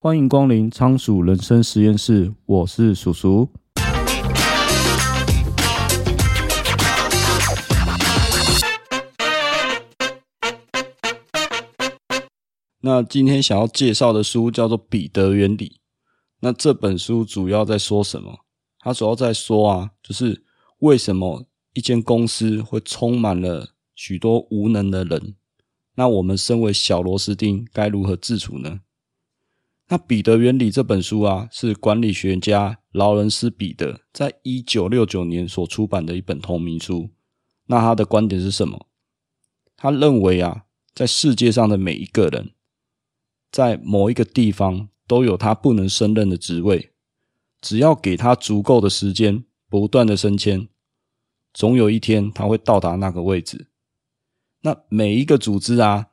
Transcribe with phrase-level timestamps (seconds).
[0.00, 3.50] 欢迎光临仓鼠人生实验室，我是鼠鼠。
[12.80, 15.68] 那今天想要介绍的书叫做《彼得原理》。
[16.38, 18.44] 那这本书主要在说什么？
[18.78, 20.44] 它主要在说啊，就是
[20.78, 25.34] 为什么一间公司会充满了许多无能的人？
[25.96, 28.78] 那我们身为小螺丝钉，该如何自处呢？
[29.90, 37.10] 那《彼得原理》这本书啊，是管理学家劳伦斯·彼得在一九六九年所出版的一本同名书。
[37.66, 38.86] 那他的观点是什么？
[39.76, 42.50] 他认为啊，在世界上的每一个人，
[43.50, 46.92] 在某一个地方都有他不能胜任的职位，
[47.62, 50.68] 只要给他足够的时间，不断的升迁，
[51.54, 53.68] 总有一天他会到达那个位置。
[54.60, 56.08] 那每一个组织啊，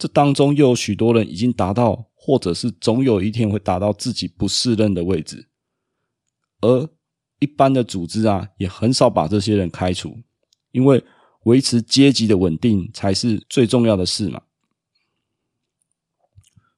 [0.00, 2.06] 这当中又有许多人已经达到。
[2.22, 5.48] 或者是总有一天会达到自己不适任的位置，
[6.60, 6.86] 而
[7.38, 10.18] 一般的组织啊，也很少把这些人开除，
[10.72, 11.02] 因为
[11.44, 14.42] 维持阶级的稳定才是最重要的事嘛。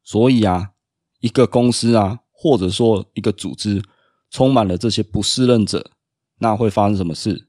[0.04, 0.74] 所以啊，
[1.18, 3.82] 一个公司啊，或者说一个组织，
[4.30, 5.90] 充满了这些不适任者，
[6.38, 7.48] 那会发生什么事？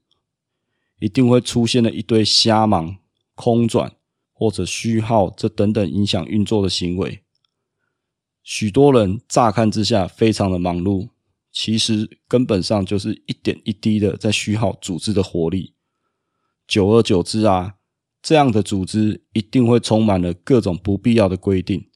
[0.98, 2.98] 一定会出现了一堆瞎忙、
[3.36, 3.94] 空转
[4.34, 7.22] 或者虚耗这等等影响运作的行为。
[8.42, 11.08] 许多人乍看之下非常的忙碌，
[11.50, 15.72] 其实根本上就是一点一滴的在虚耗组织的活力。
[16.66, 17.76] 久而久之啊，
[18.20, 21.88] 这样的组织一定会充满了各种不必要的规定。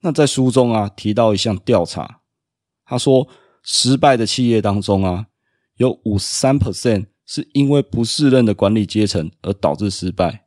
[0.00, 2.22] 那在书中啊提到一项调查，
[2.84, 3.28] 他说
[3.62, 5.26] 失败的企业当中啊，
[5.76, 10.46] 有五十三 percent 是因为不适任的管理阶层而导致失败。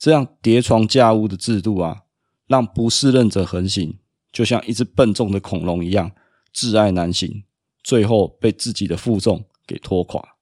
[0.00, 2.04] 这样叠床架屋的制度啊，
[2.46, 3.98] 让不适任者横行。
[4.32, 6.10] 就像一只笨重的恐龙一样，
[6.54, 7.44] 挚爱难行，
[7.82, 10.36] 最后被自己的负重给拖垮。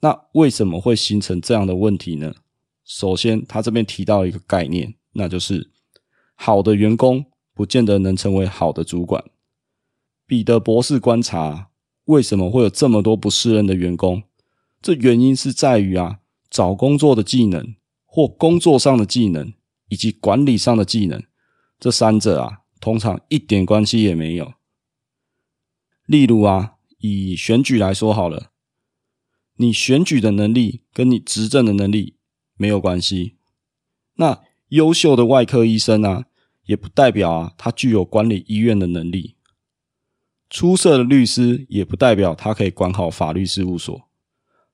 [0.00, 2.34] 那为什么会形成这样的问题呢？
[2.84, 5.70] 首先，他这边提到一个概念，那就是
[6.34, 9.22] 好的员工不见得能成为好的主管。
[10.26, 11.68] 彼得博士观察，
[12.06, 14.24] 为什么会有这么多不适任的员工？
[14.82, 16.18] 这原因是在于啊，
[16.50, 17.76] 找工作的技能
[18.14, 19.52] 或工作上的技能
[19.88, 21.20] 以及管理上的技能，
[21.80, 22.60] 这三者啊。
[22.80, 24.54] 通常一点关系也没有。
[26.06, 28.52] 例如啊，以选举来说好了，
[29.56, 32.18] 你选举的能力跟你执政的能力
[32.56, 33.38] 没有关系。
[34.14, 36.26] 那优秀的外科医生啊，
[36.66, 39.34] 也不代表啊他具有管理医院的能力。
[40.48, 44.08] 出色的律师也不代表他可以管好法律事务所。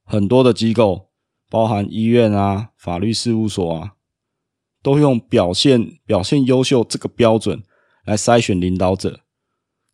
[0.05, 1.10] 很多的机构，
[1.51, 3.97] 包含医院啊、法律事务所啊，
[4.83, 7.63] 都用表现表现优秀这个标准。
[8.07, 9.21] 来筛选领导者，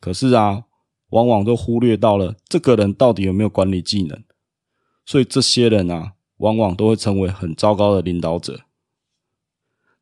[0.00, 0.64] 可是啊，
[1.10, 4.22] 往往都忽略到了这个人到底有没有管理技能，
[5.04, 8.60] 所以这些人啊，往往都会成为很糟糕的领导者。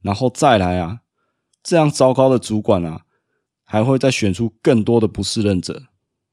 [0.02, 1.00] 然后再来啊，
[1.62, 3.06] 这样糟糕的主管啊，
[3.64, 5.84] 还会再选出更多的不适任者。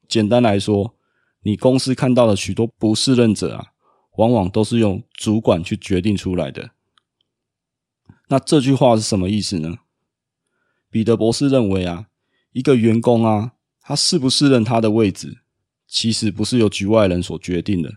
[0.09, 0.95] 简单来说，
[1.43, 3.70] 你公司看到的许多不适任者啊，
[4.17, 6.71] 往往都是用主管去决定出来的。
[8.29, 9.79] 那这句话是什么意思呢？
[10.89, 12.07] 彼得博士认为啊，
[12.51, 15.39] 一个员工啊，他适不适任他的位置，
[15.87, 17.95] 其实不是由局外人所决定的，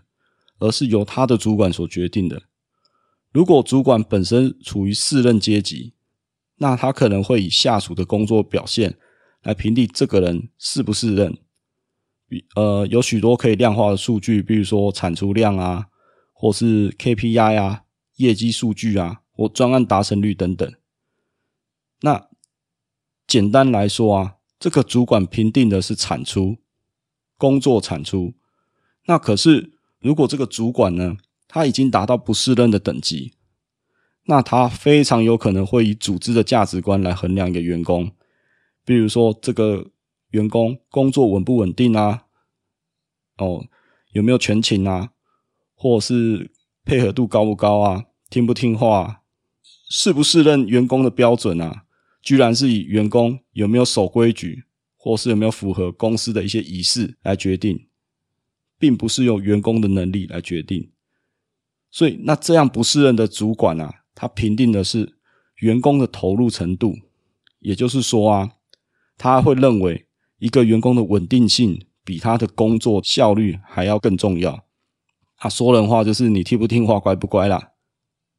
[0.59, 2.43] 而是由他的主管所决定的。
[3.31, 5.93] 如果主管本身处于适任阶级，
[6.57, 8.97] 那他可能会以下属的工作表现
[9.43, 11.37] 来评定这个人适不适任。
[12.27, 15.87] 比呃，有许多可以量化的数据，比如说产出量啊，
[16.37, 17.85] 或是 KPI 啊、
[18.17, 20.71] 业绩数据啊，或专案达成率等等。
[22.01, 22.27] 那
[23.25, 26.57] 简单来说啊，这个主管评定的是产出，
[27.37, 28.35] 工作产出。
[29.05, 31.15] 那可是，如果这个主管呢，
[31.47, 33.33] 他已经达到不适任的等级，
[34.25, 38.11] 那他非常有可能会以组织的价值观来衡量一个员工，
[38.83, 39.91] 比如说这个
[40.31, 42.25] 员工工作稳不稳定啊，
[43.37, 43.65] 哦，
[44.11, 45.11] 有没有全勤啊，
[45.75, 46.51] 或是
[46.83, 49.21] 配合度高不高啊，听不听话啊，
[49.89, 51.83] 适不适任员工的标准啊。
[52.23, 54.63] 居然是以员工有没有守规矩，
[54.97, 57.87] 或是有没有符合公司的一些仪式来决定，
[58.79, 60.89] 并不是用员工的能力来决定。
[61.91, 65.17] 所以，那这样不适任的主管啊，他评定的是
[65.57, 66.95] 员工的投入程度，
[67.59, 68.53] 也就是说啊，
[69.19, 70.07] 他会认为
[70.39, 74.64] 一个员工的稳定性比他的工作效率还要更重要。
[75.37, 77.71] 他说人话就是你听不听话，乖不乖啦。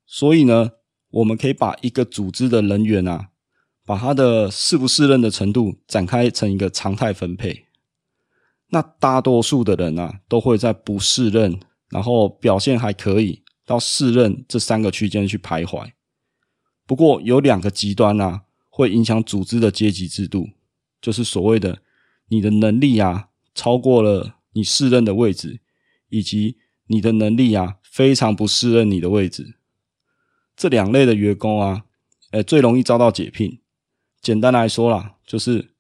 [0.07, 0.71] 所以呢，
[1.11, 3.29] 我们可以把一个组织的人员啊。
[3.89, 7.67] 把他的适不适任的程度展开成一个常态分配。
[8.71, 11.61] 那大多数的人啊，都会在不适任，
[11.91, 15.93] 然后表现还可以，到适任这三个区间去徘徊。
[16.85, 20.49] 不过有两个极端啊，会影响组织的阶级制度，
[21.01, 21.79] 就是所谓的
[22.27, 25.61] 你的能力啊，超过了你适任的位置，
[26.09, 26.57] 以及
[26.87, 29.57] 你的能力啊，非常不适任你的位置。
[30.57, 31.85] 这两类的员工啊，
[32.31, 33.61] 诶，最容易遭到解聘。
[34.21, 35.75] 简单来说啦，就是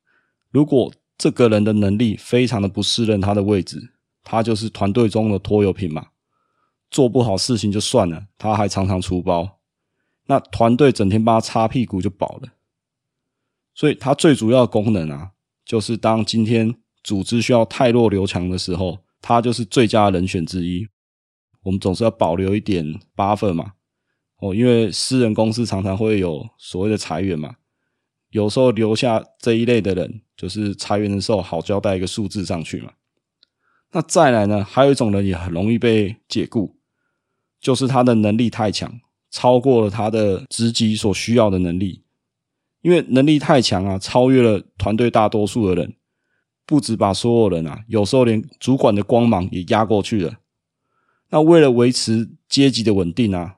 [0.50, 6.08] 如果这个人的能力非常的不适任他的位置，他就是团队中的拖油瓶嘛，
[6.90, 9.58] 做不好事情就算了，他还常常出包，
[10.26, 12.50] 那团队整天帮他擦屁股就饱了。
[13.74, 15.30] 所以，他最主要的功能啊，
[15.64, 20.88] 就是当今天组织需要太弱留强的时候，他就是最佳人选之一。
[21.66, 22.84] 我们总是要保留一点
[23.16, 23.72] buffer 嘛，
[24.38, 27.56] 哦，因为私人公司常常会有所谓的裁员嘛。
[28.30, 32.92] 有时候留下这一类的人，就是裁员的时候好交代一个数字上去嘛。
[33.90, 36.76] 那再来呢，还有一种人也很容易被解雇，
[37.60, 39.00] 就是他的能力太强，
[39.32, 42.04] 超过了他的职级所需要的能力。
[42.82, 45.96] 因为能力太强啊，超越了团队大多数的人，
[46.64, 50.32] 不止把所有人啊，有时候连主管的光芒也压过去了。
[51.30, 53.56] 那为了维持阶级的稳定啊，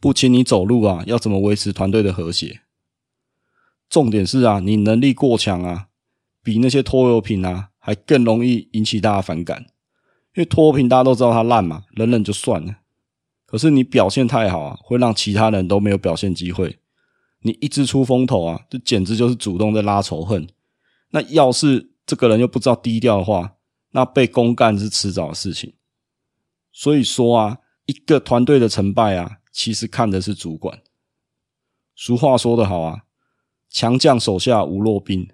[0.00, 2.60] 不请你走路啊，要怎么维持团队的和谐？
[3.88, 5.88] 重点是啊，你能力过强啊，
[6.42, 9.66] 比那些拖油瓶啊还更容易引起大家反感。
[10.34, 12.78] 因为拖油瓶大家都知道他烂嘛，忍忍就算了。
[13.46, 16.78] 可是你表现太好啊，会让其他人都没有表现机会。
[17.42, 20.46] 你一直出风头啊，这简直就是主动在拉仇恨。
[21.10, 23.56] 那要是这个人又不知道低调的话，
[23.90, 25.72] 那被公干是迟早的事情。
[26.72, 30.80] 所以说啊，一个团队的成败啊，其实看的是主管。
[31.94, 33.04] 俗话说得好啊。
[33.72, 35.28] 强将手下无弱兵。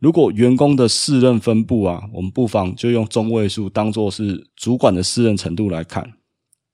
[0.00, 6.14] 如果员工的适任分布啊，我们不妨就用中位数当做是主管的适任程度来看。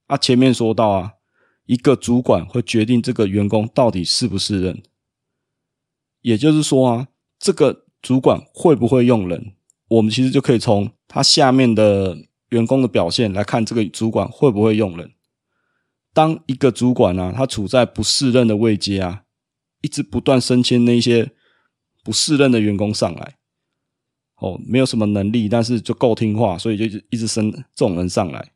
[0.07, 1.13] 啊，前面说到啊，
[1.67, 4.83] 一个主管会决定这个员工到底适不适任。
[6.23, 7.09] 也就是说啊，
[7.39, 9.53] 这个主管会不会用人，
[9.89, 12.17] 我们其实就可以从他下面的
[12.51, 15.13] 员工的表现来看，这个主管会不会用人。
[16.13, 19.23] 当一个主管啊，他处在不适任的位阶啊。
[19.83, 21.31] 一直不断升迁那些
[22.05, 23.37] 不适任的员工上来，
[24.37, 28.53] 哦，没有什么能力，但是就够听话，所以就一直升这种人上来，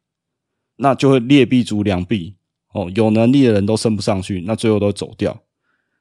[0.77, 2.37] 那就会劣币逐良币，
[2.75, 5.43] 哦，有能力的人都升不上去，那最后都走掉，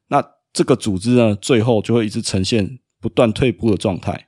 [0.08, 4.28] 那这个组织呢，最后就会一直呈现不断退步的状态。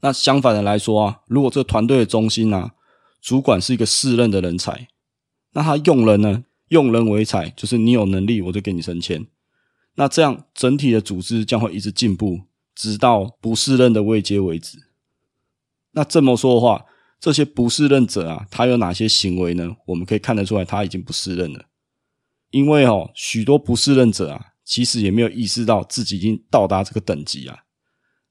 [0.00, 2.74] 那相反的来说啊，如果这团队的中心啊，
[3.20, 4.88] 主管是一个适任的人才，
[5.52, 9.26] 那他用人呢，用人为才，就是你有能力，我就给你升迁。
[9.94, 12.42] 那这样整体的组织将会一直进步，
[12.74, 14.78] 直到不适任的位阶为止。
[15.92, 16.86] 那这么说的话，
[17.18, 19.76] 这些不适任者啊，他有哪些行为呢？
[19.86, 21.64] 我们可以看得出来，他已经不适任了。
[22.50, 27.64] 因为哦，许多不适任者啊，其实也没有意识到自己已经到达这个等级啊，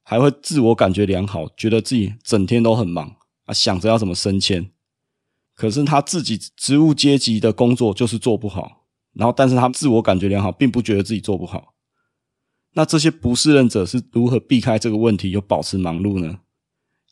[0.09, 4.71] 还会自我感觉良好，觉得自己整天都很忙啊，想着要怎么升迁。
[5.53, 8.85] 可是他自己职务阶级的工作就是做不好。
[9.11, 11.73] 然后，但是他自我感觉良好，并不觉得自己做不好。
[12.75, 16.39] 那这些不适任者是如何避开这个问题又保持忙碌呢？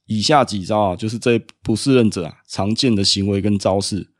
[0.06, 4.14] 以下几招啊，就是这些不适任者啊常见的行为跟招式，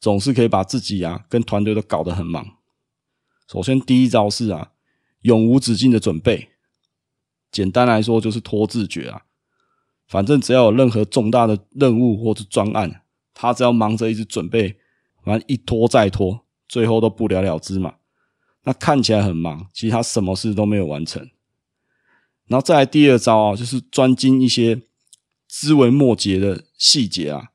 [0.00, 2.56] 总是可以把自己啊跟团队都搞得很忙。
[3.52, 4.70] 首先，第一招是啊，
[5.20, 6.52] 永无止境的准备。
[7.54, 9.22] 简单来说，就是拖字诀啊。
[10.08, 14.76] 反正只要有任何重大的任务或者专案，他只要忙着一直准备，
[15.22, 16.44] 反正一拖再拖。
[16.66, 17.96] 最后都不了了之嘛，
[18.64, 21.22] 那看起来很忙，其实他什么事都没有完成。
[22.46, 24.82] 然后再来第二招啊，就是专精一些
[25.46, 27.50] 枝微末节的细节啊。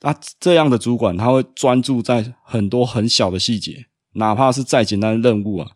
[0.00, 5.72] 那这样的主管他会专注在很多很小的细节，哪怕是再简单的任务啊，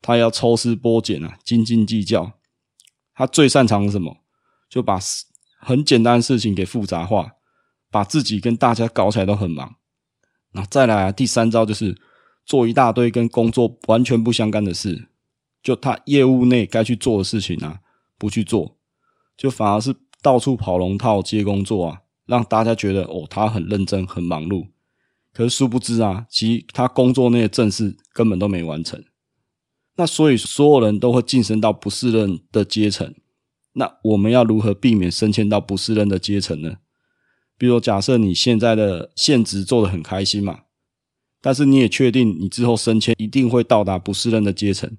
[0.00, 2.32] 他也要抽丝剥茧啊，斤斤计较。
[3.18, 4.18] 他最擅长什么？
[4.70, 4.96] 就把
[5.58, 7.32] 很简单的事情给复杂化，
[7.90, 9.74] 把自己跟大家搞起来都很忙。
[10.52, 12.00] 那再来啊，第三招就是
[12.46, 15.08] 做一大堆跟工作完全不相干的事，
[15.60, 17.80] 就他业务内该去做的事情啊，
[18.16, 18.76] 不去做，
[19.36, 24.68] 就反而是到处跑龙套接工作啊，让大家觉得哦，他很认真很忙碌，
[25.32, 29.04] 可是殊不知啊，其实他工作那些正事根本都没完成。
[29.98, 33.12] 那所以所有人都会晋升到不适任的阶层，
[33.72, 36.76] 那我们要如何避免升迁到不适任的阶层呢？
[37.58, 40.60] 比如假设你现在的现职做得很开心嘛，
[41.40, 44.96] 但是你也确定你之后升迁一定会到达不适任的阶层，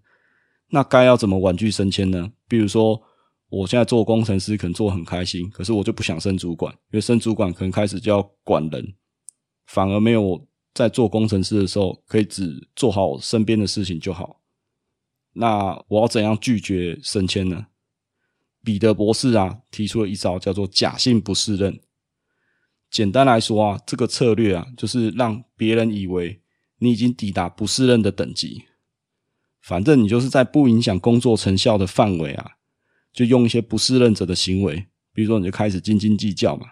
[0.71, 2.33] 那该要怎么婉拒升迁呢？
[2.49, 3.01] 比如说，
[3.47, 8.93] 我现在做工程师可能做很开心，可是我就不想升主管，因为升主管可能开始就要管人，
[9.65, 14.38] 反而没有在做工程师的时候可以只做好身边的事情就好。
[15.39, 17.67] 那我要怎样拒绝升迁呢？
[18.61, 21.79] 彼得博士啊提出了一招叫做假性不适任。
[22.91, 26.41] 简单来说啊，这个策略啊就是让别人以为
[26.79, 28.65] 你已经抵达不适任的等级，
[29.61, 32.51] 反正你就是在不影响工作成效的范围啊。
[33.13, 36.67] 就用一些不适任者的行为，比如说你就开始斤斤计较嘛，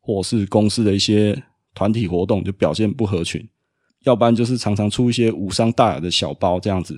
[0.00, 1.42] 或是公司的一些
[1.74, 3.46] 团体活动就表现不合群，
[4.04, 6.96] 要不然就是常常出一些无伤大雅的小包这样子。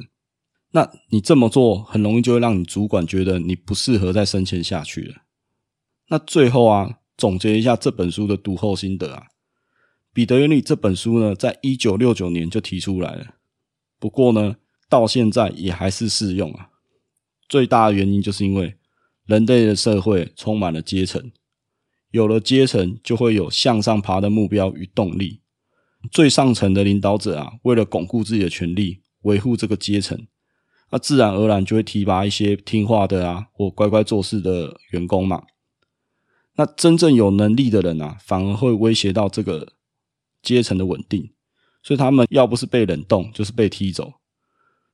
[0.72, 5.22] 那你这么做很容易就会让你主管觉得你不适合再升迁下去了。
[6.08, 9.22] 那最后啊，总结一下这本书的读后心得啊，
[10.12, 13.34] 《彼得原理》这本书呢，在一九六九年就提出来了，
[13.98, 14.56] 不过呢，
[14.88, 16.70] 到现在也还是适用啊。
[17.48, 18.76] 最大的原因就是因为
[19.24, 21.30] 人类的社会充满了阶层，
[22.10, 25.40] 有了阶层就会有向上爬的目标与动力。
[26.12, 30.26] 最上层的领导者啊，为了巩固自己的权力，维护这个阶层，
[30.90, 35.42] 那自然而然就会提拔一些听话的啊或乖乖做事的员工嘛。
[36.56, 39.74] 那真正有能力的人啊，反而会威胁到这个
[40.42, 41.30] 阶层的稳定，
[41.82, 44.14] 所以他们要不是被冷冻，就是被踢走。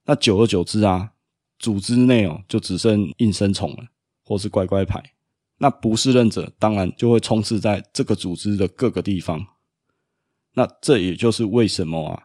[0.04, 1.12] 那久而久之啊。
[1.56, 3.86] 组织内哦，就只剩应声虫了，
[4.24, 5.02] 或是乖乖牌。
[5.58, 9.46] 那不适任者当然就会充斥在这个组织的各个地方。
[10.54, 12.24] 那这也就是为什么啊，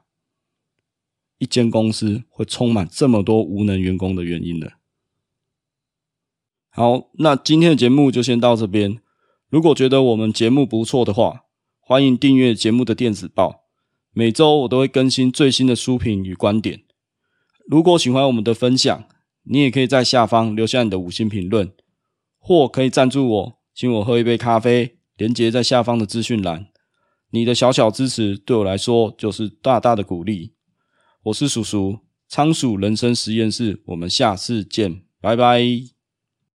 [1.39, 4.67] 一间公司会充满这么多无能员工的原因呢。
[6.69, 9.01] 好，那今天的节目就先到这边。
[9.49, 11.45] 如果觉得我们节目不错的话，
[11.79, 13.63] 欢迎订阅节目的电子报，
[14.11, 16.83] 每周我都会更新最新的书评与观点。
[17.67, 19.05] 如果喜欢我们的分享，
[19.43, 21.73] 你也可以在下方留下你的五星评论，
[22.37, 26.67] 或可以赞助我，请我喝一杯咖啡，连接在下方的资讯栏。
[27.31, 30.53] 你的小小支持对我来说就是大大的鼓励。
[31.23, 31.99] 我是叔叔，
[32.29, 35.98] 仓鼠人生实验室，我们下次见，拜拜。